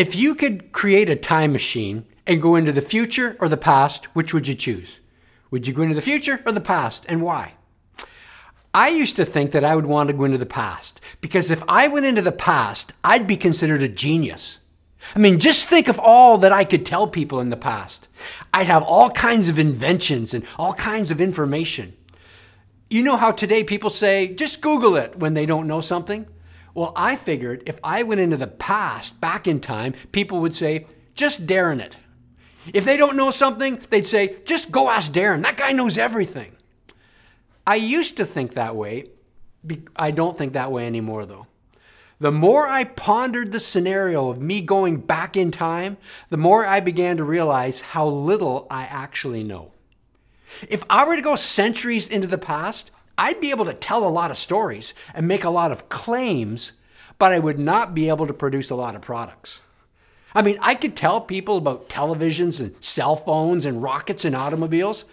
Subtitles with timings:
[0.00, 4.06] If you could create a time machine and go into the future or the past,
[4.14, 4.98] which would you choose?
[5.50, 7.52] Would you go into the future or the past and why?
[8.72, 11.62] I used to think that I would want to go into the past because if
[11.68, 14.60] I went into the past, I'd be considered a genius.
[15.14, 18.08] I mean, just think of all that I could tell people in the past.
[18.54, 21.94] I'd have all kinds of inventions and all kinds of information.
[22.88, 26.26] You know how today people say, just Google it when they don't know something?
[26.74, 30.86] Well, I figured if I went into the past, back in time, people would say,
[31.14, 31.96] just Darren it.
[32.72, 35.42] If they don't know something, they'd say, just go ask Darren.
[35.42, 36.56] That guy knows everything.
[37.66, 39.06] I used to think that way.
[39.96, 41.46] I don't think that way anymore, though.
[42.20, 45.96] The more I pondered the scenario of me going back in time,
[46.28, 49.72] the more I began to realize how little I actually know.
[50.68, 52.90] If I were to go centuries into the past,
[53.20, 56.72] I'd be able to tell a lot of stories and make a lot of claims,
[57.18, 59.60] but I would not be able to produce a lot of products.
[60.34, 65.04] I mean, I could tell people about televisions and cell phones and rockets and automobiles,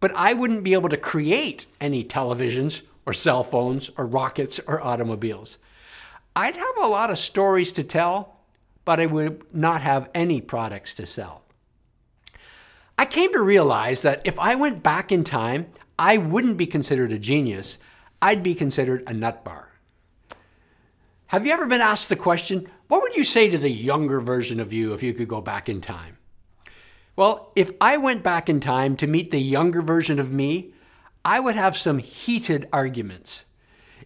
[0.00, 4.82] but I wouldn't be able to create any televisions or cell phones or rockets or
[4.82, 5.58] automobiles.
[6.34, 8.40] I'd have a lot of stories to tell,
[8.84, 11.44] but I would not have any products to sell.
[12.98, 15.66] I came to realize that if I went back in time,
[15.98, 17.78] I wouldn't be considered a genius.
[18.20, 19.66] I'd be considered a nutbar.
[21.26, 24.60] Have you ever been asked the question, what would you say to the younger version
[24.60, 26.18] of you if you could go back in time?
[27.16, 30.72] Well, if I went back in time to meet the younger version of me,
[31.24, 33.44] I would have some heated arguments.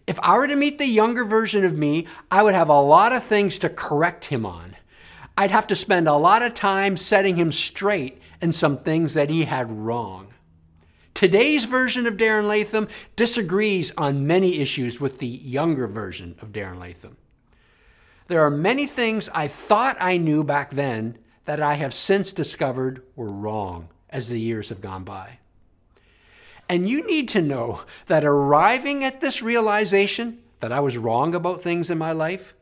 [0.07, 3.11] If I were to meet the younger version of me, I would have a lot
[3.11, 4.75] of things to correct him on.
[5.37, 9.29] I'd have to spend a lot of time setting him straight in some things that
[9.29, 10.33] he had wrong.
[11.13, 16.79] Today's version of Darren Latham disagrees on many issues with the younger version of Darren
[16.79, 17.17] Latham.
[18.27, 23.01] There are many things I thought I knew back then that I have since discovered
[23.15, 25.39] were wrong as the years have gone by.
[26.69, 31.61] And you need to know that arriving at this realization that I was wrong about
[31.61, 32.53] things in my life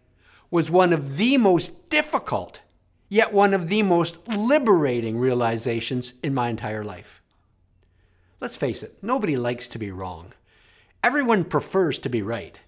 [0.50, 2.62] was one of the most difficult,
[3.10, 7.22] yet one of the most liberating realizations in my entire life.
[8.40, 10.34] Let's face it, nobody likes to be wrong.
[11.04, 12.60] Everyone prefers to be right.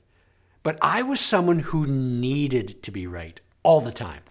[0.63, 4.23] But I was someone who needed to be right all the time.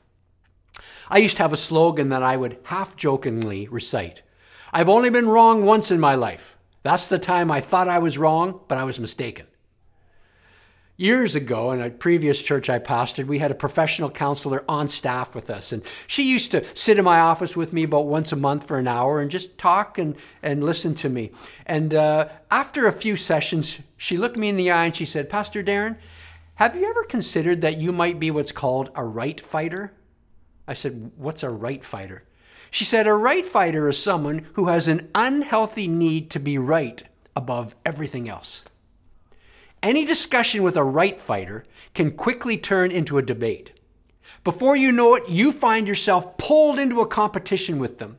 [1.08, 4.22] I used to have a slogan that I would half jokingly recite
[4.72, 6.56] I've only been wrong once in my life.
[6.82, 9.46] That's the time I thought I was wrong, but I was mistaken.
[11.00, 15.32] Years ago, in a previous church I pastored, we had a professional counselor on staff
[15.32, 15.70] with us.
[15.70, 18.80] And she used to sit in my office with me about once a month for
[18.80, 21.30] an hour and just talk and, and listen to me.
[21.66, 25.30] And uh, after a few sessions, she looked me in the eye and she said,
[25.30, 25.98] Pastor Darren,
[26.56, 29.92] have you ever considered that you might be what's called a right fighter?
[30.66, 32.24] I said, What's a right fighter?
[32.72, 37.04] She said, A right fighter is someone who has an unhealthy need to be right
[37.36, 38.64] above everything else.
[39.82, 43.72] Any discussion with a right fighter can quickly turn into a debate.
[44.44, 48.18] Before you know it, you find yourself pulled into a competition with them.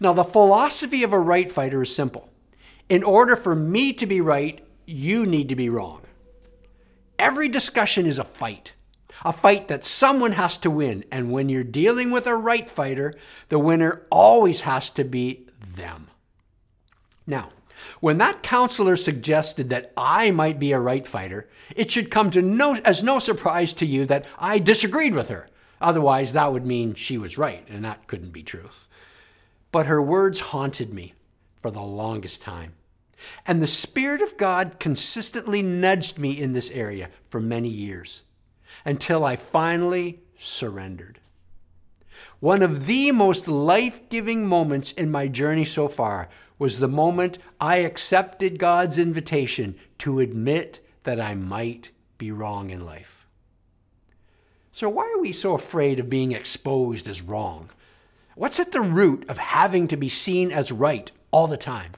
[0.00, 2.28] Now, the philosophy of a right fighter is simple.
[2.88, 6.02] In order for me to be right, you need to be wrong.
[7.18, 8.74] Every discussion is a fight
[9.24, 11.04] a fight that someone has to win.
[11.10, 13.14] And when you're dealing with a right fighter,
[13.48, 16.08] the winner always has to be them.
[17.26, 17.50] Now,
[18.00, 22.42] when that counselor suggested that I might be a right fighter, it should come to
[22.42, 25.48] no, as no surprise to you that I disagreed with her.
[25.80, 28.70] Otherwise, that would mean she was right, and that couldn't be true.
[29.70, 31.14] But her words haunted me
[31.60, 32.74] for the longest time.
[33.46, 38.22] And the Spirit of God consistently nudged me in this area for many years
[38.84, 41.20] until I finally surrendered.
[42.40, 46.28] One of the most life giving moments in my journey so far
[46.58, 52.84] was the moment I accepted God's invitation to admit that I might be wrong in
[52.84, 53.26] life.
[54.72, 57.70] So, why are we so afraid of being exposed as wrong?
[58.36, 61.92] What's at the root of having to be seen as right all the time?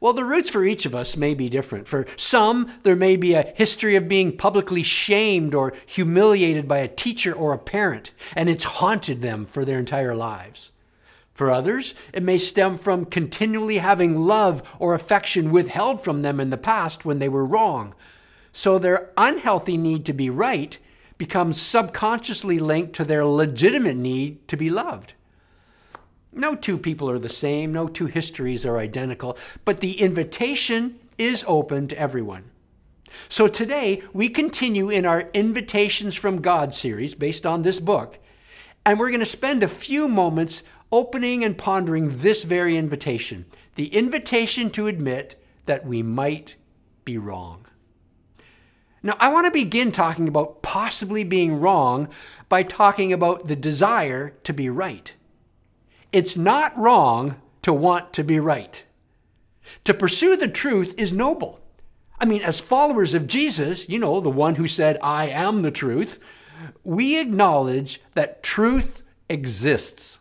[0.00, 1.86] Well, the roots for each of us may be different.
[1.86, 6.88] For some, there may be a history of being publicly shamed or humiliated by a
[6.88, 10.71] teacher or a parent, and it's haunted them for their entire lives.
[11.42, 16.50] For others, it may stem from continually having love or affection withheld from them in
[16.50, 17.96] the past when they were wrong.
[18.52, 20.78] So their unhealthy need to be right
[21.18, 25.14] becomes subconsciously linked to their legitimate need to be loved.
[26.32, 31.44] No two people are the same, no two histories are identical, but the invitation is
[31.48, 32.52] open to everyone.
[33.28, 38.20] So today, we continue in our Invitations from God series based on this book,
[38.86, 40.62] And we're going to spend a few moments
[40.92, 45.34] opening and pondering this very invitation the invitation to admit
[45.64, 46.56] that we might
[47.04, 47.66] be wrong.
[49.02, 52.08] Now, I want to begin talking about possibly being wrong
[52.48, 55.14] by talking about the desire to be right.
[56.12, 58.84] It's not wrong to want to be right.
[59.84, 61.60] To pursue the truth is noble.
[62.20, 65.72] I mean, as followers of Jesus, you know, the one who said, I am the
[65.72, 66.20] truth,
[66.84, 70.20] we acknowledge that truth exists.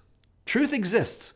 [0.51, 1.33] Truth exists.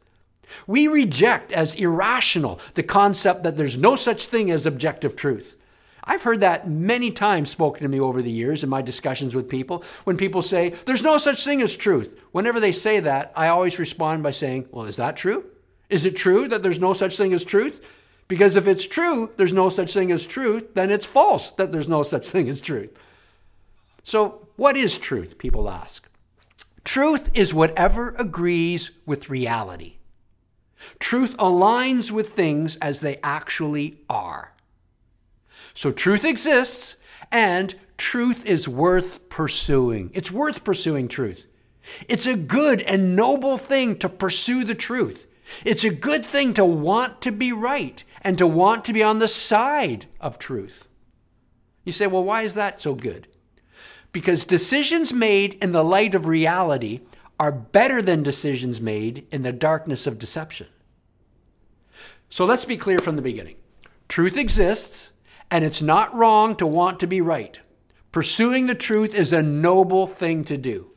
[0.67, 5.55] We reject as irrational the concept that there's no such thing as objective truth.
[6.03, 9.47] I've heard that many times spoken to me over the years in my discussions with
[9.47, 12.19] people when people say, There's no such thing as truth.
[12.33, 15.45] Whenever they say that, I always respond by saying, Well, is that true?
[15.89, 17.81] Is it true that there's no such thing as truth?
[18.27, 21.87] Because if it's true, there's no such thing as truth, then it's false that there's
[21.87, 22.91] no such thing as truth.
[24.03, 25.37] So, what is truth?
[25.37, 26.05] People ask.
[26.85, 29.97] Truth is whatever agrees with reality.
[30.99, 34.53] Truth aligns with things as they actually are.
[35.73, 36.95] So truth exists
[37.31, 40.11] and truth is worth pursuing.
[40.13, 41.47] It's worth pursuing truth.
[42.07, 45.27] It's a good and noble thing to pursue the truth.
[45.63, 49.19] It's a good thing to want to be right and to want to be on
[49.19, 50.87] the side of truth.
[51.83, 53.27] You say, well, why is that so good?
[54.15, 57.01] Because decisions made in the light of reality
[57.37, 60.67] are better than decisions made in the darkness of deception.
[62.29, 63.57] So let's be clear from the beginning
[64.07, 65.11] truth exists,
[65.51, 67.59] and it's not wrong to want to be right.
[68.13, 70.91] Pursuing the truth is a noble thing to do.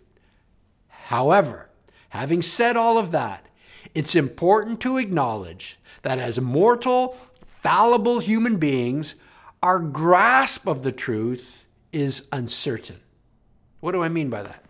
[0.86, 1.70] However,
[2.10, 3.46] having said all of that,
[3.96, 9.16] it's important to acknowledge that as mortal, fallible human beings,
[9.60, 13.00] our grasp of the truth is uncertain.
[13.80, 14.64] What do I mean by that?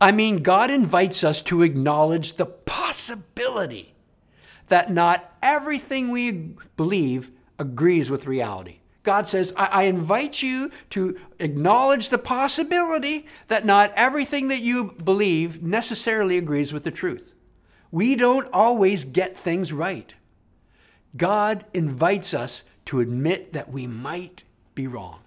[0.00, 3.94] I mean, God invites us to acknowledge the possibility
[4.66, 6.32] that not everything we
[6.76, 8.78] believe agrees with reality.
[9.02, 14.92] God says, I, I, invite you to acknowledge the possibility that not everything that you
[15.02, 17.32] believe necessarily agrees with the truth.
[17.90, 20.12] We don't always get things right.
[21.16, 25.20] God invites us to admit that we might be wrong.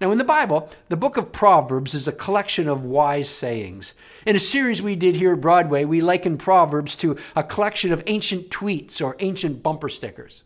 [0.00, 3.94] Now, in the Bible, the book of Proverbs is a collection of wise sayings.
[4.26, 8.02] In a series we did here at Broadway, we likened Proverbs to a collection of
[8.06, 10.42] ancient tweets or ancient bumper stickers.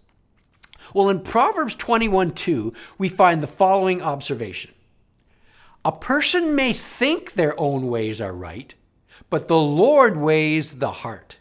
[0.94, 4.72] Well, in Proverbs 21 2, we find the following observation
[5.84, 8.74] A person may think their own ways are right,
[9.30, 11.38] but the Lord weighs the heart.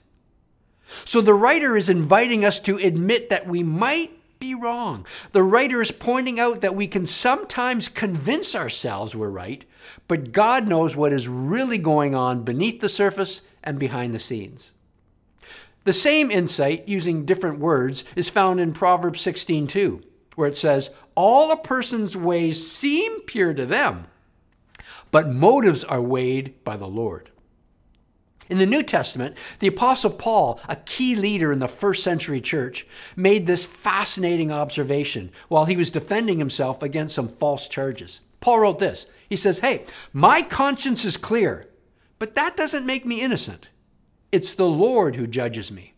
[1.04, 5.06] So the writer is inviting us to admit that we might be wrong.
[5.32, 9.66] The writer is pointing out that we can sometimes convince ourselves we're right,
[10.08, 14.72] but God knows what is really going on beneath the surface and behind the scenes.
[15.84, 20.02] The same insight, using different words, is found in Proverbs 16:2,
[20.36, 24.08] where it says, "All a person's ways seem pure to them,
[25.12, 27.30] but motives are weighed by the Lord."
[28.50, 32.88] In the New Testament, the Apostle Paul, a key leader in the first century church,
[33.16, 38.22] made this fascinating observation while he was defending himself against some false charges.
[38.40, 41.68] Paul wrote this He says, Hey, my conscience is clear,
[42.20, 43.70] but that doesn't make me innocent.
[44.32, 45.94] It's the Lord who judges me.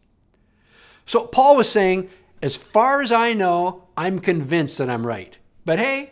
[1.05, 2.09] So Paul was saying,
[2.41, 5.37] as far as I know, I'm convinced that I'm right.
[5.65, 6.11] But hey,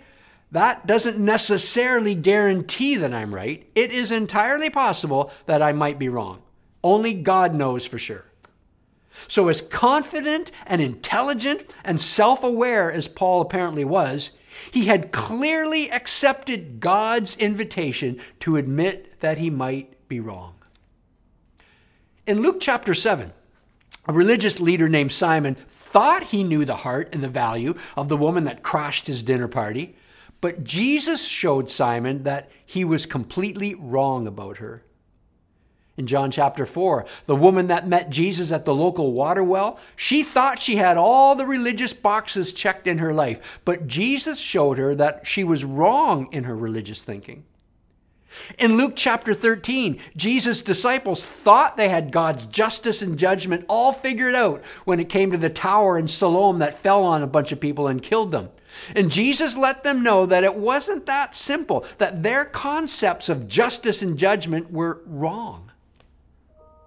[0.52, 3.70] that doesn't necessarily guarantee that I'm right.
[3.76, 6.42] It is entirely possible that I might be wrong.
[6.84, 8.26] Only God knows for sure.
[9.28, 14.32] So, as confident and intelligent and self aware as Paul apparently was,
[14.72, 20.56] he had clearly accepted God's invitation to admit that he might be wrong.
[22.26, 23.34] In Luke chapter 7,
[24.08, 28.18] a religious leader named Simon thought he knew the heart and the value of the
[28.18, 29.96] woman that crashed his dinner party,
[30.42, 34.84] but Jesus showed Simon that he was completely wrong about her.
[35.98, 40.22] In John chapter 4, the woman that met Jesus at the local water well, she
[40.22, 44.94] thought she had all the religious boxes checked in her life, but Jesus showed her
[44.94, 47.46] that she was wrong in her religious thinking.
[48.58, 54.36] In Luke chapter 13, Jesus' disciples thought they had God's justice and judgment all figured
[54.36, 57.60] out when it came to the tower in Siloam that fell on a bunch of
[57.60, 58.50] people and killed them.
[58.96, 64.02] And Jesus let them know that it wasn't that simple, that their concepts of justice
[64.02, 65.72] and judgment were wrong.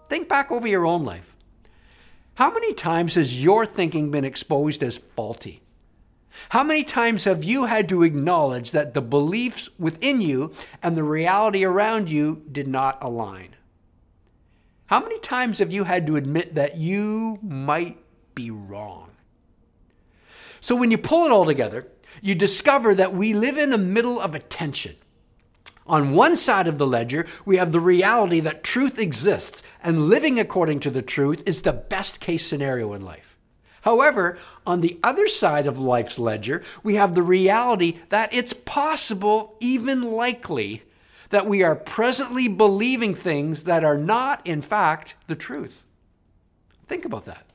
[0.09, 1.37] Think back over your own life.
[2.35, 5.63] How many times has your thinking been exposed as faulty?
[6.51, 11.05] How many times have you had to acknowledge that the beliefs within you and the
[11.05, 13.57] reality around you did not align?
[14.87, 17.99] How many times have you had to admit that you might
[18.35, 19.11] be wrong?
[20.61, 21.89] So when you pull it all together,
[22.21, 24.97] you discover that we live in the middle of a tension.
[25.87, 30.39] On one side of the ledger, we have the reality that truth exists, and living
[30.39, 33.30] according to the truth is the best case scenario in life.
[33.83, 39.57] However, on the other side of life's ledger, we have the reality that it's possible,
[39.61, 40.83] even likely,
[41.31, 45.87] that we are presently believing things that are not, in fact, the truth.
[46.87, 47.47] Think about that.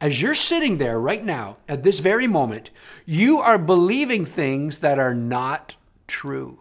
[0.00, 2.70] As you're sitting there right now, at this very moment,
[3.06, 5.76] you are believing things that are not
[6.06, 6.60] true.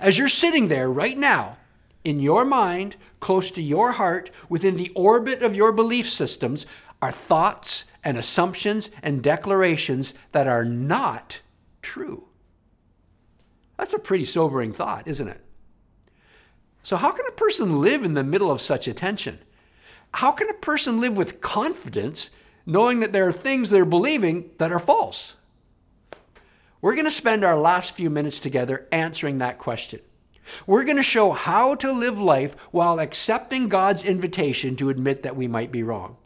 [0.00, 1.58] As you're sitting there right now,
[2.04, 6.66] in your mind, close to your heart, within the orbit of your belief systems,
[7.04, 11.42] are thoughts and assumptions and declarations that are not
[11.82, 12.24] true.
[13.76, 15.42] That's a pretty sobering thought, isn't it?
[16.82, 19.38] So, how can a person live in the middle of such a tension?
[20.12, 22.30] How can a person live with confidence
[22.64, 25.36] knowing that there are things they're believing that are false?
[26.80, 30.00] We're going to spend our last few minutes together answering that question.
[30.66, 35.36] We're going to show how to live life while accepting God's invitation to admit that
[35.36, 36.16] we might be wrong.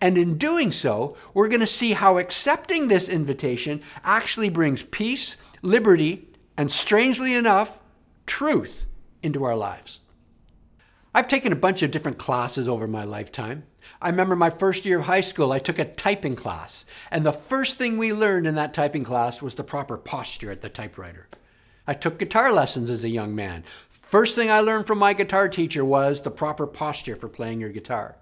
[0.00, 5.36] And in doing so, we're going to see how accepting this invitation actually brings peace,
[5.62, 7.80] liberty, and strangely enough,
[8.26, 8.86] truth
[9.22, 10.00] into our lives.
[11.14, 13.64] I've taken a bunch of different classes over my lifetime.
[14.00, 17.32] I remember my first year of high school, I took a typing class, and the
[17.32, 21.28] first thing we learned in that typing class was the proper posture at the typewriter.
[21.86, 23.64] I took guitar lessons as a young man.
[23.90, 27.70] First thing I learned from my guitar teacher was the proper posture for playing your
[27.70, 28.16] guitar.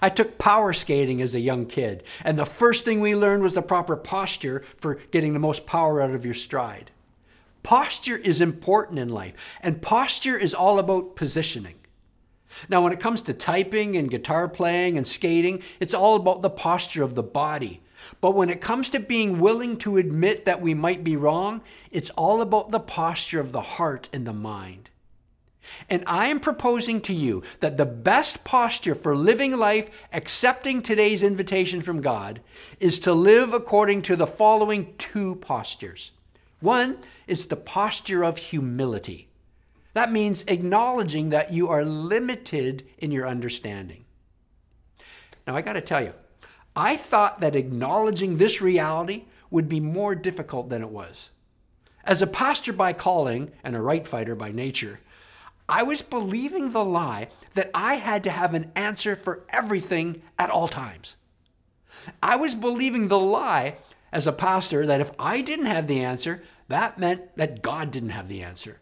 [0.00, 3.52] I took power skating as a young kid, and the first thing we learned was
[3.52, 6.90] the proper posture for getting the most power out of your stride.
[7.62, 11.76] Posture is important in life, and posture is all about positioning.
[12.68, 16.50] Now, when it comes to typing and guitar playing and skating, it's all about the
[16.50, 17.80] posture of the body.
[18.20, 22.10] But when it comes to being willing to admit that we might be wrong, it's
[22.10, 24.90] all about the posture of the heart and the mind.
[25.88, 31.22] And I am proposing to you that the best posture for living life, accepting today's
[31.22, 32.40] invitation from God,
[32.80, 36.12] is to live according to the following two postures.
[36.60, 39.28] One is the posture of humility.
[39.94, 44.04] That means acknowledging that you are limited in your understanding.
[45.46, 46.14] Now, I got to tell you,
[46.74, 51.30] I thought that acknowledging this reality would be more difficult than it was.
[52.04, 55.00] As a pastor by calling and a right fighter by nature,
[55.68, 60.50] I was believing the lie that I had to have an answer for everything at
[60.50, 61.16] all times.
[62.22, 63.76] I was believing the lie
[64.12, 68.10] as a pastor that if I didn't have the answer, that meant that God didn't
[68.10, 68.80] have the answer.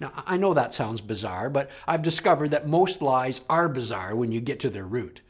[0.00, 4.32] Now, I know that sounds bizarre, but I've discovered that most lies are bizarre when
[4.32, 5.20] you get to their root.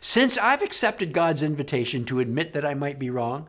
[0.00, 3.48] Since I've accepted God's invitation to admit that I might be wrong,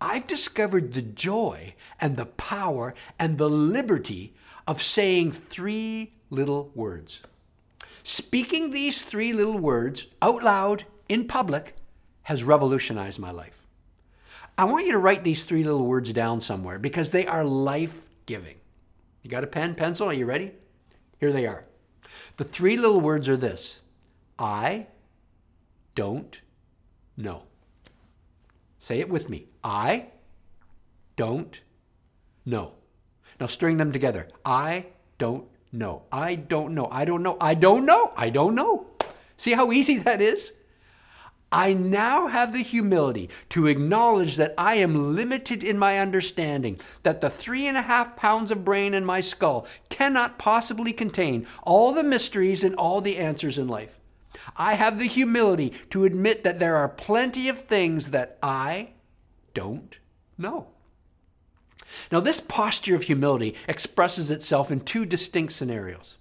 [0.00, 4.34] I've discovered the joy and the power and the liberty
[4.70, 7.22] of saying three little words.
[8.04, 11.74] Speaking these three little words out loud in public
[12.22, 13.66] has revolutionized my life.
[14.56, 18.06] I want you to write these three little words down somewhere because they are life
[18.26, 18.58] giving.
[19.22, 20.06] You got a pen, pencil?
[20.06, 20.52] Are you ready?
[21.18, 21.64] Here they are.
[22.36, 23.80] The three little words are this
[24.38, 24.86] I
[25.96, 26.40] don't
[27.16, 27.42] know.
[28.78, 29.48] Say it with me.
[29.64, 30.10] I
[31.16, 31.60] don't
[32.46, 32.74] know.
[33.40, 34.28] Now string them together.
[34.44, 34.86] I
[35.18, 36.02] don't know.
[36.12, 36.88] I don't know.
[36.90, 37.38] I don't know.
[37.40, 38.12] I don't know.
[38.16, 38.86] I don't know.
[39.38, 40.52] See how easy that is?
[41.52, 47.20] I now have the humility to acknowledge that I am limited in my understanding, that
[47.20, 51.92] the three and a half pounds of brain in my skull cannot possibly contain all
[51.92, 53.98] the mysteries and all the answers in life.
[54.56, 58.90] I have the humility to admit that there are plenty of things that I
[59.52, 59.96] don't
[60.38, 60.68] know.
[62.10, 66.16] Now, this posture of humility expresses itself in two distinct scenarios.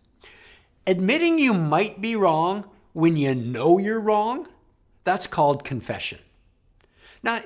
[0.88, 4.48] Admitting you might be wrong when you know you're wrong,
[5.04, 6.20] that's called confession.
[7.22, 7.42] Now,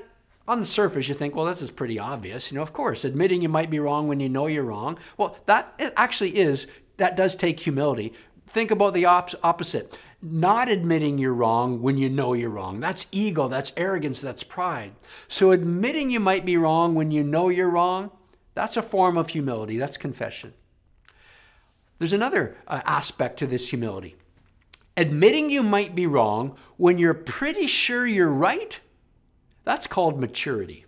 [0.48, 2.51] on the surface, you think, well, this is pretty obvious.
[2.51, 4.98] You know, of course, admitting you might be wrong when you know you're wrong.
[5.18, 8.13] Well, that actually is, that does take humility.
[8.48, 9.98] Think about the op- opposite.
[10.25, 12.80] Not admitting you're wrong when you know you're wrong.
[12.80, 14.94] That's ego, that's arrogance, that's pride.
[15.27, 18.10] So admitting you might be wrong when you know you're wrong,
[18.56, 20.53] that's a form of humility, that's confession.
[22.00, 24.15] There's another uh, aspect to this humility.
[24.96, 28.80] Admitting you might be wrong when you're pretty sure you're right,
[29.65, 30.86] That's called maturity.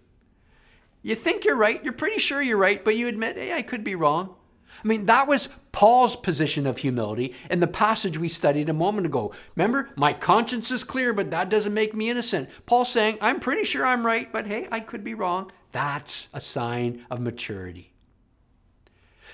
[1.02, 3.84] You think you're right, you're pretty sure you're right, but you admit, hey, I could
[3.84, 4.36] be wrong.
[4.84, 9.08] I mean, that was Paul's position of humility in the passage we studied a moment
[9.08, 9.34] ago.
[9.58, 12.48] Remember, my conscience is clear, but that doesn't make me innocent.
[12.66, 15.52] Paul's saying, I'm pretty sure I'm right, but hey, I could be wrong.
[15.74, 17.92] That's a sign of maturity.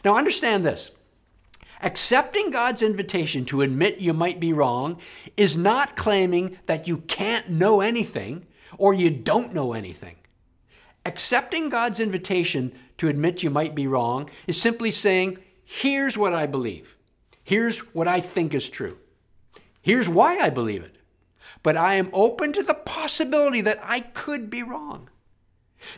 [0.04, 0.90] Now, understand this
[1.84, 4.98] accepting God's invitation to admit you might be wrong
[5.38, 8.48] is not claiming that you can't know anything
[8.80, 10.16] or you don't know anything.
[11.06, 15.38] Accepting God's invitation to admit you might be wrong is simply saying,
[15.72, 16.98] here's what I believe.
[17.44, 18.98] Here's what I think is true.
[19.82, 20.96] Here's why I believe it.
[21.64, 25.10] But I am open to the possibility that I could be wrong.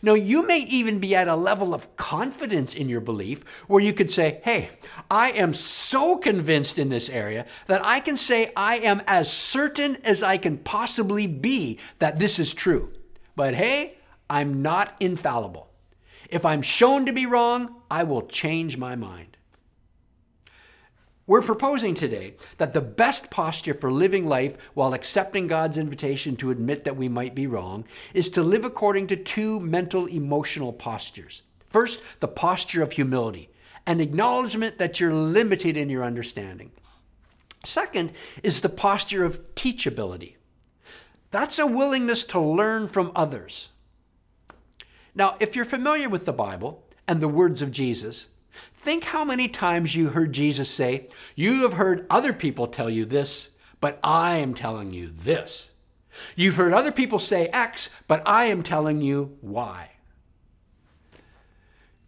[0.02, 3.92] Now, you may even be at a level of confidence in your belief where you
[3.94, 4.70] could say, Hey,
[5.12, 9.98] I am so convinced in this area that I can say I am as certain
[10.04, 12.94] as I can possibly be that this is true.
[13.36, 13.98] But hey,
[14.30, 15.70] I'm not infallible.
[16.30, 19.33] If I'm shown to be wrong, I will change my mind.
[21.26, 26.52] We're proposing today that the best posture for living life while accepting God's invitation to
[26.52, 31.44] admit that we might be wrong is to live according to two mental emotional postures.
[31.66, 33.50] First, the posture of humility,
[33.88, 36.72] an acknowledgement that you're limited in your understanding.
[37.64, 38.12] Second
[38.44, 40.36] is the posture of teachability.
[41.32, 43.70] That's a willingness to learn from others.
[45.16, 48.28] Now, if you're familiar with the Bible and the words of Jesus,
[48.74, 53.06] think how many times you heard Jesus say, You have heard other people tell you
[53.06, 55.72] this, but I am telling you this.
[56.36, 59.92] You've heard other people say X, but I am telling you Y.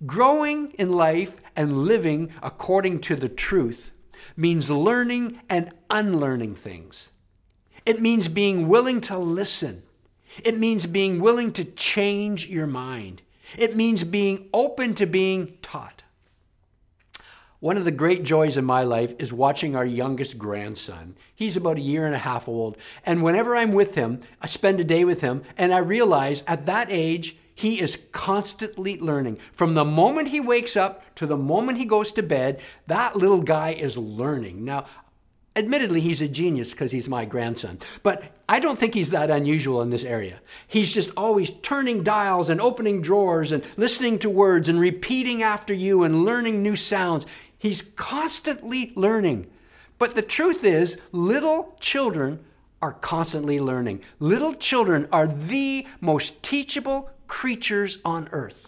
[0.05, 3.91] Growing in life and living according to the truth
[4.37, 7.11] means learning and unlearning things.
[7.85, 9.83] It means being willing to listen
[10.43, 13.21] it means being willing to change your mind.
[13.57, 16.03] It means being open to being taught.
[17.65, 21.15] One of the great joys in my life is watching our youngest grandson.
[21.33, 22.77] He's about a year and a half old.
[23.03, 26.67] And whenever I'm with him, I spend a day with him, and I realize at
[26.67, 29.37] that age, he is constantly learning.
[29.51, 33.41] From the moment he wakes up to the moment he goes to bed, that little
[33.41, 34.63] guy is learning.
[34.63, 34.85] Now,
[35.57, 39.81] Admittedly, he's a genius because he's my grandson, but I don't think he's that unusual
[39.81, 40.41] in this area.
[40.67, 45.73] He's just always turning dials and opening drawers and listening to words and repeating after
[45.73, 47.25] you and learning new sounds.
[47.65, 49.47] He's constantly learning.
[49.97, 52.45] But the truth is, little children
[52.79, 54.01] are constantly learning.
[54.19, 58.67] Little children are the most teachable creatures on earth.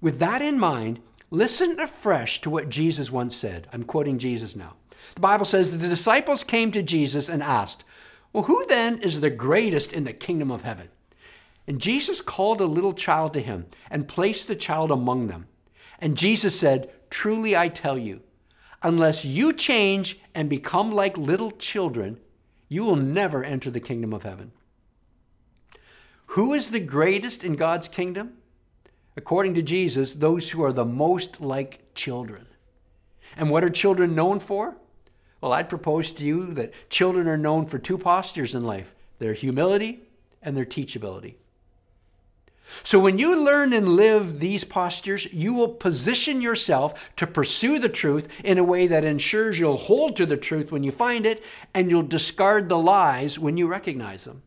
[0.00, 0.98] With that in mind,
[1.30, 3.68] listen afresh to what Jesus once said.
[3.72, 4.74] I'm quoting Jesus now.
[5.14, 7.84] The Bible says that the disciples came to Jesus and asked,
[8.32, 10.88] Well, who then is the greatest in the kingdom of heaven?
[11.68, 15.46] And Jesus called a little child to him and placed the child among them.
[16.00, 18.22] And Jesus said, Truly I tell you,
[18.82, 22.18] unless you change and become like little children,
[22.68, 24.50] you will never enter the kingdom of heaven.
[26.34, 28.32] Who is the greatest in God's kingdom?
[29.16, 32.46] According to Jesus, those who are the most like children.
[33.36, 34.76] And what are children known for?
[35.40, 39.34] Well, I'd propose to you that children are known for two postures in life their
[39.34, 40.02] humility
[40.42, 41.36] and their teachability.
[42.82, 47.88] So, when you learn and live these postures, you will position yourself to pursue the
[47.88, 51.42] truth in a way that ensures you'll hold to the truth when you find it
[51.72, 54.42] and you'll discard the lies when you recognize them.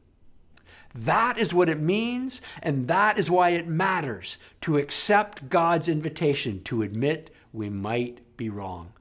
[0.96, 6.64] That is what it means, and that is why it matters to accept God's invitation
[6.64, 8.94] to admit we might be wrong.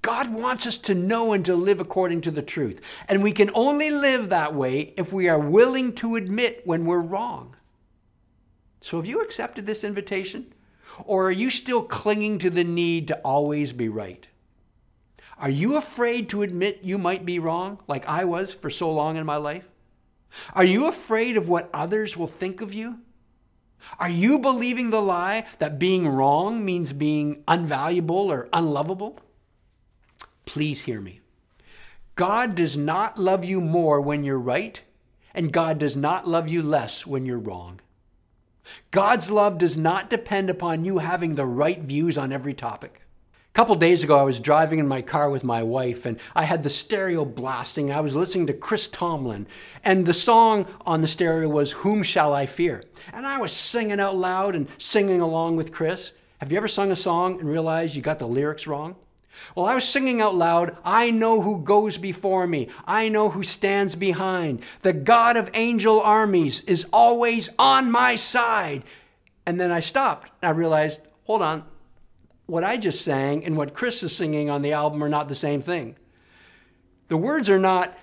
[0.00, 2.80] God wants us to know and to live according to the truth.
[3.08, 7.00] And we can only live that way if we are willing to admit when we're
[7.00, 7.56] wrong.
[8.80, 10.52] So, have you accepted this invitation?
[11.04, 14.26] Or are you still clinging to the need to always be right?
[15.38, 19.16] Are you afraid to admit you might be wrong, like I was for so long
[19.16, 19.68] in my life?
[20.52, 22.98] Are you afraid of what others will think of you?
[24.00, 29.20] Are you believing the lie that being wrong means being unvaluable or unlovable?
[30.44, 31.20] Please hear me.
[32.16, 34.80] God does not love you more when you're right,
[35.32, 37.80] and God does not love you less when you're wrong.
[38.90, 43.02] God's love does not depend upon you having the right views on every topic.
[43.34, 46.44] A couple days ago, I was driving in my car with my wife, and I
[46.44, 47.90] had the stereo blasting.
[47.92, 49.46] I was listening to Chris Tomlin,
[49.82, 52.84] and the song on the stereo was Whom Shall I Fear?
[53.12, 56.12] And I was singing out loud and singing along with Chris.
[56.38, 58.94] Have you ever sung a song and realized you got the lyrics wrong?
[59.54, 62.68] Well, I was singing out loud, I know who goes before me.
[62.86, 64.62] I know who stands behind.
[64.82, 68.84] The God of angel armies is always on my side.
[69.46, 70.30] And then I stopped.
[70.42, 71.64] I realized, hold on,
[72.46, 75.34] what I just sang and what Chris is singing on the album are not the
[75.34, 75.96] same thing.
[77.08, 77.96] The words are not,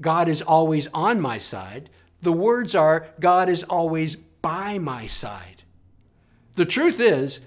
[0.00, 1.90] God is always on my side.
[2.20, 5.62] The words are, God is always by my side.
[6.54, 7.40] The truth is,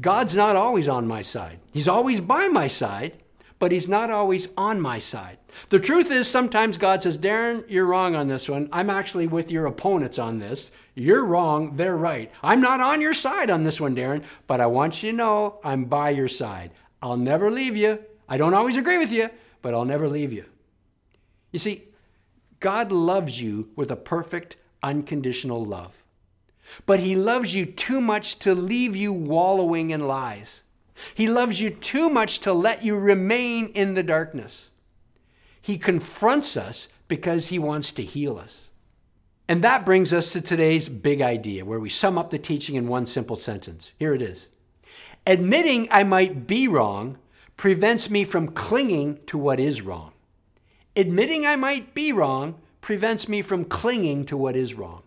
[0.00, 1.58] God's not always on my side.
[1.72, 3.14] He's always by my side,
[3.58, 5.38] but He's not always on my side.
[5.70, 8.68] The truth is, sometimes God says, Darren, you're wrong on this one.
[8.72, 10.70] I'm actually with your opponents on this.
[10.94, 12.30] You're wrong, they're right.
[12.42, 15.60] I'm not on your side on this one, Darren, but I want you to know
[15.64, 16.72] I'm by your side.
[17.02, 17.98] I'll never leave you.
[18.28, 19.30] I don't always agree with you,
[19.62, 20.44] but I'll never leave you.
[21.52, 21.84] You see,
[22.60, 25.92] God loves you with a perfect, unconditional love.
[26.84, 30.62] But he loves you too much to leave you wallowing in lies.
[31.14, 34.70] He loves you too much to let you remain in the darkness.
[35.60, 38.70] He confronts us because he wants to heal us.
[39.48, 42.88] And that brings us to today's big idea, where we sum up the teaching in
[42.88, 43.92] one simple sentence.
[43.98, 44.48] Here it is
[45.26, 47.18] Admitting I might be wrong
[47.56, 50.12] prevents me from clinging to what is wrong.
[50.94, 55.02] Admitting I might be wrong prevents me from clinging to what is wrong.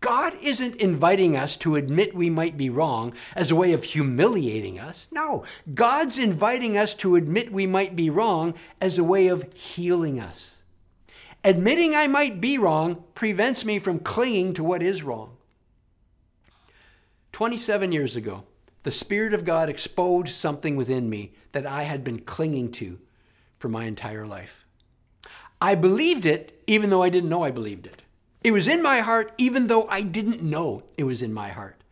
[0.00, 4.78] God isn't inviting us to admit we might be wrong as a way of humiliating
[4.78, 5.08] us.
[5.10, 10.20] No, God's inviting us to admit we might be wrong as a way of healing
[10.20, 10.62] us.
[11.42, 15.36] Admitting I might be wrong prevents me from clinging to what is wrong.
[17.32, 18.44] 27 years ago,
[18.84, 22.98] the Spirit of God exposed something within me that I had been clinging to
[23.58, 24.64] for my entire life.
[25.60, 28.02] I believed it even though I didn't know I believed it.
[28.42, 31.82] It was in my heart, even though I didn't know it was in my heart.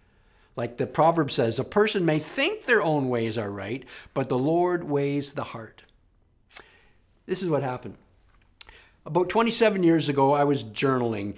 [0.54, 4.38] Like the proverb says, a person may think their own ways are right, but the
[4.38, 5.82] Lord weighs the heart.
[7.26, 7.96] This is what happened.
[9.04, 11.34] About 27 years ago, I was journaling.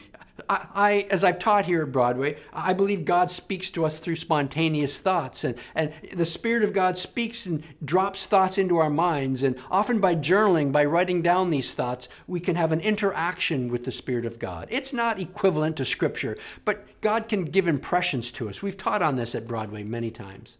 [0.49, 4.17] I, I, as I've taught here at Broadway, I believe God speaks to us through
[4.17, 5.45] spontaneous thoughts.
[5.45, 9.43] And, and the Spirit of God speaks and drops thoughts into our minds.
[9.43, 13.85] And often by journaling, by writing down these thoughts, we can have an interaction with
[13.85, 14.69] the Spirit of God.
[14.71, 18.63] It's not equivalent to Scripture, but God can give impressions to us.
[18.63, 20.57] We've taught on this at Broadway many times.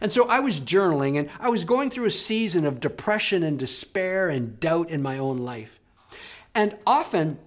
[0.00, 3.58] And so I was journaling and I was going through a season of depression and
[3.58, 5.80] despair and doubt in my own life.
[6.54, 7.38] And often,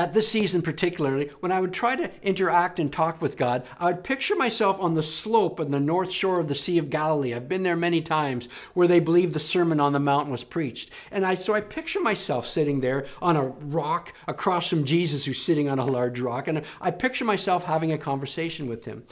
[0.00, 3.84] at this season particularly, when I would try to interact and talk with God, I
[3.84, 7.34] would picture myself on the slope on the north shore of the Sea of Galilee.
[7.34, 10.90] I've been there many times where they believe the Sermon on the Mount was preached.
[11.10, 15.42] And I so I picture myself sitting there on a rock across from Jesus who's
[15.42, 16.48] sitting on a large rock.
[16.48, 19.04] And I picture myself having a conversation with him.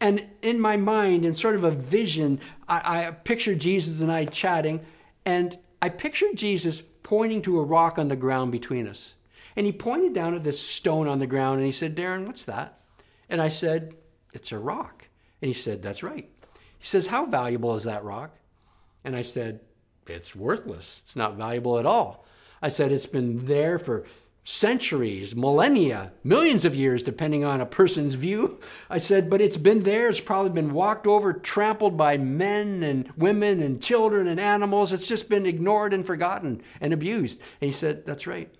[0.00, 4.26] And in my mind, in sort of a vision, I, I picture Jesus and I
[4.26, 4.86] chatting,
[5.24, 9.14] and I picture Jesus pointing to a rock on the ground between us.
[9.54, 12.44] And he pointed down at this stone on the ground and he said, Darren, what's
[12.44, 12.80] that?
[13.28, 13.94] And I said,
[14.32, 15.06] It's a rock.
[15.40, 16.28] And he said, That's right.
[16.78, 18.36] He says, How valuable is that rock?
[19.04, 19.60] And I said,
[20.06, 21.02] It's worthless.
[21.04, 22.24] It's not valuable at all.
[22.60, 24.04] I said, It's been there for
[24.46, 28.60] centuries, millennia, millions of years, depending on a person's view.
[28.90, 30.08] I said, but it's been there.
[30.08, 34.92] It's probably been walked over, trampled by men and women and children and animals.
[34.92, 37.40] It's just been ignored and forgotten and abused.
[37.60, 38.54] And he said, That's right.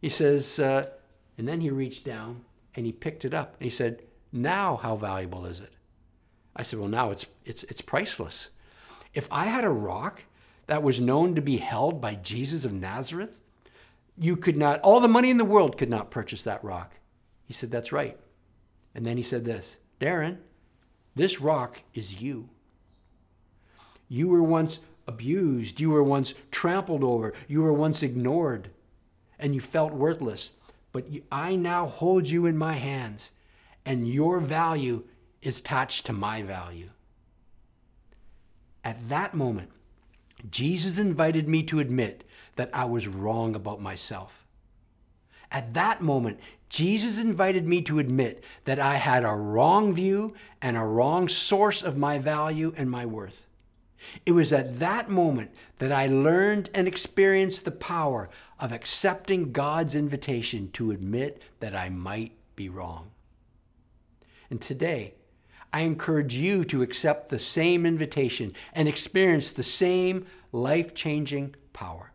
[0.00, 0.88] He says, uh,
[1.36, 4.96] and then he reached down and he picked it up and he said, Now how
[4.96, 5.72] valuable is it?
[6.56, 8.50] I said, Well, now it's, it's, it's priceless.
[9.14, 10.24] If I had a rock
[10.66, 13.40] that was known to be held by Jesus of Nazareth,
[14.16, 16.94] you could not, all the money in the world could not purchase that rock.
[17.44, 18.18] He said, That's right.
[18.94, 20.38] And then he said this Darren,
[21.14, 22.48] this rock is you.
[24.08, 25.80] You were once abused.
[25.80, 27.32] You were once trampled over.
[27.48, 28.70] You were once ignored
[29.40, 30.52] and you felt worthless.
[30.92, 33.30] But I now hold you in my hands,
[33.84, 35.04] and your value
[35.42, 36.90] is attached to my value.
[38.84, 39.70] At that moment,
[40.50, 42.24] Jesus invited me to admit
[42.56, 44.44] that I was wrong about myself.
[45.50, 50.76] At that moment, Jesus invited me to admit that I had a wrong view and
[50.76, 53.46] a wrong source of my value and my worth.
[54.24, 59.94] It was at that moment that I learned and experienced the power of accepting God's
[59.94, 63.10] invitation to admit that I might be wrong.
[64.50, 65.14] And today,
[65.72, 72.12] I encourage you to accept the same invitation and experience the same life changing power.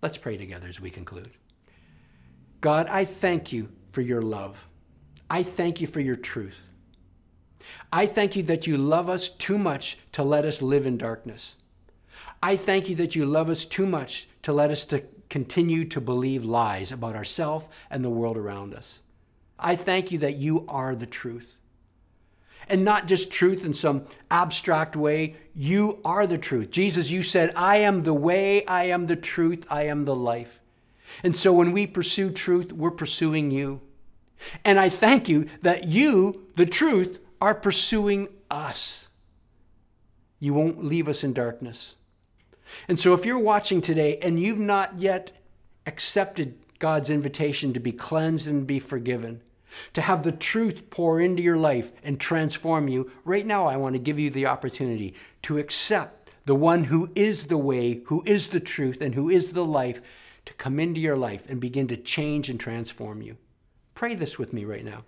[0.00, 1.30] Let's pray together as we conclude.
[2.60, 4.66] God, I thank you for your love.
[5.28, 6.68] I thank you for your truth.
[7.92, 11.54] I thank you that you love us too much to let us live in darkness.
[12.42, 16.00] I thank you that you love us too much to let us to continue to
[16.00, 19.00] believe lies about ourselves and the world around us.
[19.58, 21.56] I thank you that you are the truth.
[22.68, 26.70] And not just truth in some abstract way, you are the truth.
[26.70, 30.60] Jesus, you said, I am the way, I am the truth, I am the life.
[31.22, 33.80] And so when we pursue truth, we're pursuing you.
[34.64, 39.08] And I thank you that you, the truth, are pursuing us.
[40.38, 41.96] You won't leave us in darkness.
[42.86, 45.32] And so if you're watching today and you've not yet
[45.84, 49.40] accepted God's invitation to be cleansed and be forgiven,
[49.92, 53.94] to have the truth pour into your life and transform you, right now I want
[53.96, 58.50] to give you the opportunity to accept the one who is the way, who is
[58.50, 60.00] the truth, and who is the life
[60.44, 63.36] to come into your life and begin to change and transform you.
[63.96, 65.02] Pray this with me right now.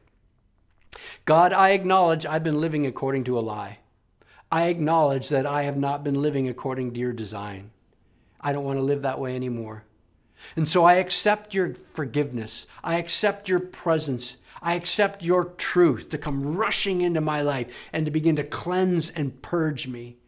[1.25, 3.79] God, I acknowledge I've been living according to a lie.
[4.51, 7.71] I acknowledge that I have not been living according to your design.
[8.41, 9.85] I don't want to live that way anymore.
[10.57, 12.67] And so I accept your forgiveness.
[12.83, 14.37] I accept your presence.
[14.61, 19.11] I accept your truth to come rushing into my life and to begin to cleanse
[19.11, 20.19] and purge me.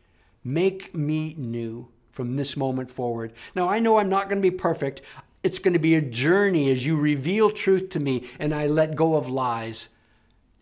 [0.42, 3.33] Make me new from this moment forward.
[3.55, 5.02] Now, I know I'm not going to be perfect.
[5.42, 8.96] It's going to be a journey as you reveal truth to me and I let
[8.96, 9.90] go of lies.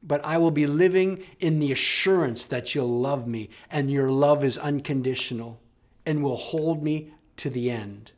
[0.06, 4.44] But I will be living in the assurance that you'll love me and your love
[4.44, 5.60] is unconditional
[6.04, 8.12] and will hold me to the end.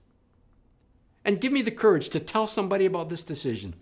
[1.24, 3.74] And give me the courage to tell somebody about this decision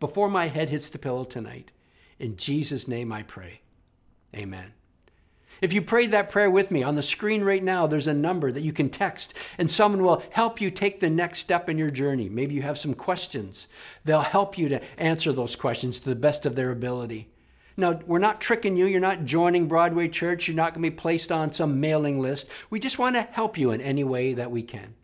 [0.00, 1.72] before my head hits the pillow tonight.
[2.18, 3.60] In Jesus' name I pray.
[4.34, 4.72] Amen.
[5.64, 8.52] If you prayed that prayer with me, on the screen right now, there's a number
[8.52, 11.88] that you can text, and someone will help you take the next step in your
[11.88, 12.28] journey.
[12.28, 13.66] Maybe you have some questions.
[14.04, 17.30] They'll help you to answer those questions to the best of their ability.
[17.78, 18.84] Now, we're not tricking you.
[18.84, 20.48] You're not joining Broadway Church.
[20.48, 22.46] You're not going to be placed on some mailing list.
[22.68, 24.94] We just want to help you in any way that we can.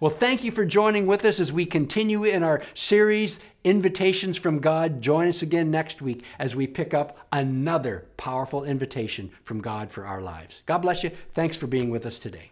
[0.00, 4.58] Well, thank you for joining with us as we continue in our series, Invitations from
[4.58, 5.00] God.
[5.00, 10.04] Join us again next week as we pick up another powerful invitation from God for
[10.04, 10.62] our lives.
[10.66, 11.10] God bless you.
[11.32, 12.50] Thanks for being with us today.